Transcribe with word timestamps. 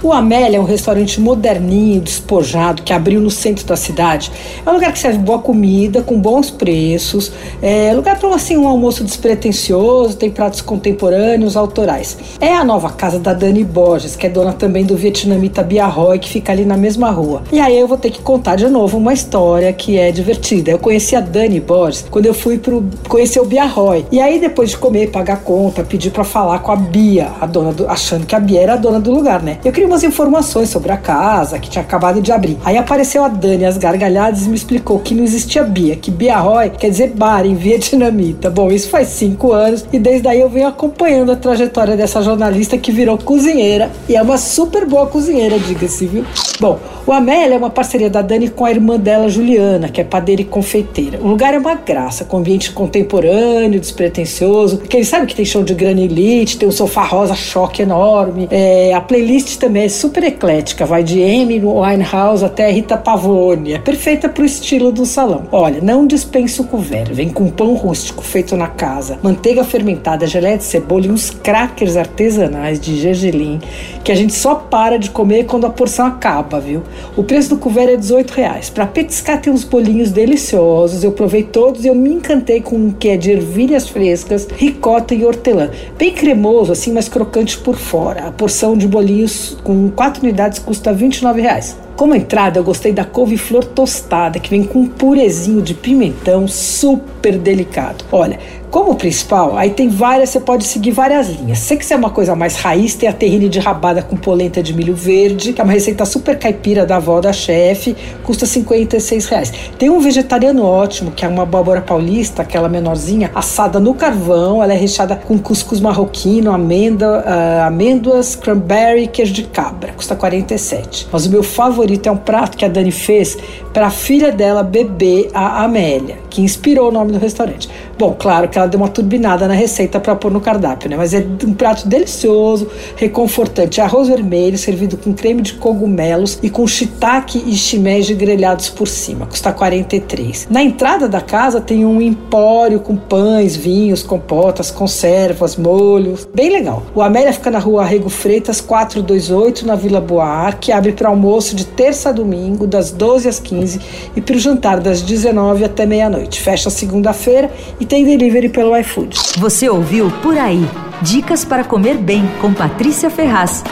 O 0.00 0.12
Amélia 0.12 0.58
é 0.58 0.60
um 0.60 0.64
restaurante 0.64 1.20
moderninho, 1.20 2.00
despojado, 2.00 2.84
que 2.84 2.92
abriu 2.92 3.20
no 3.20 3.32
centro 3.32 3.66
da 3.66 3.74
cidade. 3.74 4.30
É 4.64 4.70
um 4.70 4.74
lugar 4.74 4.92
que 4.92 4.98
serve 5.00 5.18
boa 5.18 5.40
comida, 5.40 6.02
com 6.02 6.16
bons 6.20 6.52
preços. 6.52 7.32
É 7.60 7.92
lugar 7.92 8.16
para 8.16 8.32
assim, 8.32 8.56
um 8.56 8.68
almoço 8.68 9.02
despretensioso, 9.02 10.16
tem 10.16 10.30
pratos 10.30 10.60
contemporâneos, 10.60 11.56
autorais. 11.56 12.16
É 12.40 12.54
a 12.54 12.62
nova 12.62 12.90
casa 12.90 13.18
da 13.18 13.32
Dani 13.32 13.64
Borges, 13.64 14.14
que 14.14 14.24
é 14.24 14.30
dona 14.30 14.52
também 14.52 14.84
do 14.84 14.96
vietnamita 14.96 15.64
Bia 15.64 15.86
Roy, 15.86 16.20
que 16.20 16.28
fica 16.28 16.52
ali 16.52 16.64
na 16.64 16.76
mesma 16.76 17.10
rua. 17.10 17.42
E 17.50 17.58
aí 17.58 17.76
eu 17.76 17.88
vou 17.88 17.98
ter 17.98 18.12
que 18.12 18.22
contar 18.22 18.54
de 18.54 18.68
novo 18.68 18.98
uma 18.98 19.12
história 19.12 19.72
que 19.72 19.98
é 19.98 20.12
divertida. 20.12 20.70
Eu 20.70 20.78
conheci 20.78 21.16
a 21.16 21.20
Dani 21.20 21.58
Borges 21.58 22.06
quando 22.08 22.26
eu 22.26 22.34
fui 22.34 22.56
pro 22.56 22.84
conhecer 23.08 23.40
o 23.40 23.44
Bia 23.44 23.66
Roy. 23.66 24.06
E 24.12 24.20
aí 24.20 24.38
depois 24.38 24.70
de 24.70 24.78
comer, 24.78 25.10
pagar 25.10 25.42
conta, 25.42 25.82
pedi 25.82 26.08
para 26.08 26.22
falar 26.22 26.60
com 26.60 26.70
a 26.70 26.76
Bia, 26.76 27.32
a 27.40 27.46
dona 27.46 27.72
do, 27.72 27.88
achando 27.88 28.24
que 28.24 28.36
a 28.36 28.38
Bia 28.38 28.60
era 28.60 28.74
a 28.74 28.76
dona 28.76 29.00
do 29.00 29.10
lugar, 29.10 29.42
né? 29.42 29.58
Eu 29.64 29.72
queria 29.72 29.87
umas 29.88 30.04
informações 30.04 30.68
sobre 30.68 30.92
a 30.92 30.96
casa, 30.96 31.58
que 31.58 31.68
tinha 31.68 31.82
acabado 31.82 32.20
de 32.20 32.30
abrir. 32.30 32.58
Aí 32.64 32.76
apareceu 32.76 33.24
a 33.24 33.28
Dani 33.28 33.64
às 33.64 33.78
gargalhadas 33.78 34.46
e 34.46 34.48
me 34.48 34.54
explicou 34.54 34.98
que 34.98 35.14
não 35.14 35.24
existia 35.24 35.64
Bia, 35.64 35.96
que 35.96 36.10
Bia 36.10 36.38
Roy 36.38 36.70
quer 36.70 36.90
dizer 36.90 37.12
bar 37.14 37.44
em 37.44 37.54
vietnamita. 37.54 38.50
Bom, 38.50 38.70
isso 38.70 38.88
faz 38.88 39.08
cinco 39.08 39.52
anos 39.52 39.84
e 39.92 39.98
desde 39.98 40.28
aí 40.28 40.40
eu 40.40 40.48
venho 40.48 40.68
acompanhando 40.68 41.32
a 41.32 41.36
trajetória 41.36 41.96
dessa 41.96 42.22
jornalista 42.22 42.76
que 42.76 42.92
virou 42.92 43.18
cozinheira 43.18 43.90
e 44.08 44.16
é 44.16 44.22
uma 44.22 44.38
super 44.38 44.86
boa 44.86 45.06
cozinheira, 45.06 45.58
diga-se, 45.58 46.06
viu? 46.06 46.24
Bom, 46.60 46.78
o 47.06 47.12
Amélia 47.12 47.54
é 47.54 47.58
uma 47.58 47.70
parceria 47.70 48.10
da 48.10 48.20
Dani 48.20 48.50
com 48.50 48.64
a 48.64 48.70
irmã 48.70 48.98
dela, 48.98 49.28
Juliana, 49.28 49.88
que 49.88 50.00
é 50.00 50.04
padeira 50.04 50.42
e 50.42 50.44
confeiteira. 50.44 51.18
O 51.22 51.28
lugar 51.28 51.54
é 51.54 51.58
uma 51.58 51.74
graça, 51.74 52.24
com 52.24 52.36
ambiente 52.36 52.72
contemporâneo, 52.72 53.80
despretensioso. 53.80 54.78
Que 54.78 54.96
ele 54.98 55.06
sabe 55.06 55.26
que 55.26 55.34
tem 55.34 55.44
show 55.44 55.62
de 55.62 55.72
granilite, 55.72 56.58
tem 56.58 56.68
um 56.68 56.72
sofá 56.72 57.04
rosa 57.04 57.34
choque 57.34 57.80
enorme. 57.80 58.46
É, 58.50 58.92
a 58.92 59.00
playlist 59.00 59.56
também 59.56 59.77
é 59.84 59.88
super 59.88 60.24
eclética, 60.24 60.84
vai 60.84 61.02
de 61.02 61.22
Amy 61.22 61.60
Winehouse 61.60 62.44
até 62.44 62.70
Rita 62.70 62.96
Pavone. 62.96 63.74
É 63.74 63.78
perfeita 63.78 64.28
pro 64.28 64.44
estilo 64.44 64.90
do 64.90 65.06
salão. 65.06 65.44
Olha, 65.52 65.80
não 65.80 66.06
dispensa 66.06 66.62
o 66.62 66.66
couvert. 66.66 67.12
Vem 67.12 67.28
com 67.28 67.50
pão 67.50 67.74
rústico 67.74 68.22
feito 68.22 68.56
na 68.56 68.68
casa, 68.68 69.18
manteiga 69.22 69.64
fermentada, 69.64 70.26
geleia 70.26 70.58
de 70.58 70.64
cebola 70.64 71.06
e 71.06 71.10
uns 71.10 71.30
crackers 71.30 71.96
artesanais 71.96 72.80
de 72.80 72.96
gergelim 72.96 73.60
que 74.08 74.12
a 74.12 74.14
gente 74.14 74.34
só 74.34 74.54
para 74.54 74.98
de 74.98 75.10
comer 75.10 75.44
quando 75.44 75.66
a 75.66 75.70
porção 75.70 76.06
acaba, 76.06 76.58
viu? 76.58 76.82
O 77.14 77.22
preço 77.22 77.50
do 77.50 77.58
couvert 77.58 77.90
é 77.90 77.96
18 77.96 78.30
reais. 78.30 78.70
Para 78.70 78.86
petiscar 78.86 79.38
tem 79.38 79.52
uns 79.52 79.64
bolinhos 79.64 80.10
deliciosos. 80.10 81.04
Eu 81.04 81.12
provei 81.12 81.42
todos 81.42 81.84
e 81.84 81.88
eu 81.88 81.94
me 81.94 82.14
encantei 82.14 82.62
com 82.62 82.74
um 82.76 82.90
que 82.90 83.10
é 83.10 83.18
de 83.18 83.30
ervilhas 83.30 83.86
frescas, 83.86 84.48
ricota 84.56 85.14
e 85.14 85.26
hortelã. 85.26 85.70
Bem 85.98 86.14
cremoso, 86.14 86.72
assim, 86.72 86.90
mas 86.90 87.06
crocante 87.06 87.58
por 87.58 87.76
fora. 87.76 88.28
A 88.28 88.32
porção 88.32 88.78
de 88.78 88.88
bolinhos 88.88 89.58
com 89.68 89.90
quatro 89.90 90.22
unidades 90.22 90.58
custa 90.58 90.92
R$ 90.92 90.96
29,00. 90.96 91.87
Como 91.98 92.14
entrada, 92.14 92.60
eu 92.60 92.62
gostei 92.62 92.92
da 92.92 93.04
couve-flor 93.04 93.64
tostada, 93.64 94.38
que 94.38 94.48
vem 94.48 94.62
com 94.62 94.82
um 94.82 94.86
purezinho 94.86 95.60
de 95.60 95.74
pimentão 95.74 96.46
super 96.46 97.36
delicado. 97.36 98.04
Olha, 98.12 98.38
como 98.70 98.94
principal, 98.94 99.56
aí 99.56 99.70
tem 99.70 99.88
várias, 99.88 100.28
você 100.28 100.38
pode 100.38 100.62
seguir 100.62 100.92
várias 100.92 101.28
linhas. 101.28 101.58
Se 101.58 101.76
quiser 101.76 101.96
uma 101.96 102.10
coisa 102.10 102.36
mais 102.36 102.54
raiz, 102.54 102.94
tem 102.94 103.08
a 103.08 103.12
terrine 103.12 103.48
de 103.48 103.58
rabada 103.58 104.00
com 104.00 104.14
polenta 104.16 104.62
de 104.62 104.72
milho 104.74 104.94
verde, 104.94 105.52
que 105.52 105.60
é 105.60 105.64
uma 105.64 105.72
receita 105.72 106.04
super 106.04 106.38
caipira 106.38 106.86
da 106.86 106.96
avó 106.96 107.20
da 107.20 107.32
chefe, 107.32 107.96
custa 108.22 108.46
56 108.46 109.26
reais. 109.26 109.52
Tem 109.76 109.90
um 109.90 109.98
vegetariano 109.98 110.64
ótimo, 110.64 111.10
que 111.10 111.24
é 111.24 111.28
uma 111.28 111.42
abóbora 111.42 111.80
paulista, 111.80 112.42
aquela 112.42 112.68
menorzinha, 112.68 113.30
assada 113.34 113.80
no 113.80 113.92
carvão, 113.94 114.62
ela 114.62 114.72
é 114.72 114.76
recheada 114.76 115.16
com 115.16 115.36
cuscuz 115.36 115.80
marroquino, 115.80 116.52
amêndoa, 116.52 117.24
uh, 117.26 117.66
amêndoas, 117.66 118.36
cranberry 118.36 119.08
queijo 119.08 119.32
de 119.32 119.44
cabra, 119.44 119.92
custa 119.94 120.14
47. 120.14 121.08
Mas 121.10 121.26
o 121.26 121.30
meu 121.30 121.42
favorito 121.42 121.87
é 122.08 122.10
um 122.10 122.16
prato 122.16 122.56
que 122.56 122.64
a 122.64 122.68
Dani 122.68 122.90
fez 122.90 123.38
para 123.78 123.86
a 123.86 123.90
filha 123.90 124.32
dela 124.32 124.64
beber, 124.64 125.30
a 125.32 125.62
Amélia, 125.62 126.18
que 126.28 126.42
inspirou 126.42 126.88
o 126.88 126.90
nome 126.90 127.12
do 127.12 127.18
restaurante. 127.18 127.70
Bom, 127.96 128.14
claro 128.18 128.48
que 128.48 128.58
ela 128.58 128.66
deu 128.66 128.78
uma 128.78 128.88
turbinada 128.88 129.46
na 129.46 129.54
receita 129.54 129.98
para 130.00 130.16
pôr 130.16 130.32
no 130.32 130.40
cardápio, 130.40 130.90
né? 130.90 130.96
Mas 130.96 131.14
é 131.14 131.24
um 131.44 131.52
prato 131.52 131.86
delicioso, 131.86 132.68
reconfortante. 132.96 133.80
Arroz 133.80 134.08
vermelho 134.08 134.58
servido 134.58 134.96
com 134.96 135.12
creme 135.12 135.42
de 135.42 135.54
cogumelos 135.54 136.38
e 136.42 136.50
com 136.50 136.66
shiitake 136.66 137.42
e 137.46 137.54
shimeji 137.54 138.14
grelhados 138.14 138.68
por 138.68 138.86
cima. 138.86 139.26
Custa 139.26 139.52
43. 139.52 140.48
Na 140.48 140.62
entrada 140.62 141.08
da 141.08 141.20
casa 141.20 141.60
tem 141.60 141.84
um 141.84 142.00
empório 142.00 142.78
com 142.78 142.96
pães, 142.96 143.56
vinhos, 143.56 144.02
compotas, 144.02 144.70
conservas, 144.70 145.56
molhos. 145.56 146.28
Bem 146.32 146.50
legal. 146.50 146.84
O 146.94 147.02
Amélia 147.02 147.32
fica 147.32 147.50
na 147.50 147.58
rua 147.58 147.82
Arrego 147.82 148.08
Freitas 148.08 148.60
428, 148.60 149.66
na 149.66 149.74
Vila 149.74 150.00
Boar, 150.00 150.58
que 150.58 150.70
abre 150.70 150.92
para 150.92 151.08
almoço 151.08 151.56
de 151.56 151.64
terça 151.64 152.10
a 152.10 152.12
domingo, 152.12 152.64
das 152.64 152.92
12 152.92 153.28
às 153.28 153.40
15 153.68 153.80
e 154.16 154.20
para 154.20 154.36
o 154.36 154.38
jantar 154.38 154.80
das 154.80 155.02
19 155.02 155.64
até 155.64 155.84
meia-noite. 155.84 156.40
Fecha 156.40 156.70
segunda-feira 156.70 157.52
e 157.78 157.84
tem 157.84 158.04
delivery 158.04 158.48
pelo 158.48 158.76
iFood. 158.76 159.18
Você 159.36 159.68
ouviu 159.68 160.10
Por 160.22 160.38
Aí. 160.38 160.66
Dicas 161.02 161.44
para 161.44 161.62
comer 161.62 161.96
bem 161.96 162.28
com 162.40 162.52
Patrícia 162.52 163.10
Ferraz. 163.10 163.62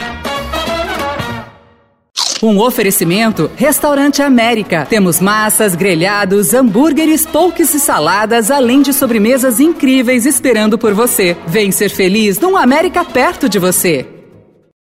Um 2.41 2.59
oferecimento 2.59 3.49
Restaurante 3.55 4.21
América. 4.21 4.85
Temos 4.87 5.19
massas, 5.19 5.73
grelhados, 5.73 6.53
hambúrgueres, 6.53 7.25
polques 7.25 7.73
e 7.73 7.79
saladas, 7.79 8.51
além 8.51 8.83
de 8.83 8.93
sobremesas 8.93 9.59
incríveis 9.59 10.23
esperando 10.25 10.77
por 10.77 10.93
você. 10.93 11.35
Vem 11.47 11.71
ser 11.71 11.89
feliz 11.89 12.39
num 12.39 12.55
América 12.55 13.03
perto 13.03 13.49
de 13.49 13.57
você. 13.57 14.16